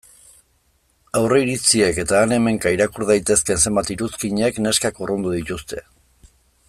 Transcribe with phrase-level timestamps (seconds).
[1.19, 5.85] Aurreiritziek eta han-hemenka irakur daitezkeen zenbait iruzkinek neskak urrundu dituzte.